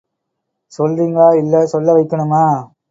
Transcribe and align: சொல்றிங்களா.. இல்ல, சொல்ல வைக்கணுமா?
சொல்றிங்களா.. 0.71 1.29
இல்ல, 1.35 1.65
சொல்ல 1.67 1.93
வைக்கணுமா? 1.93 2.45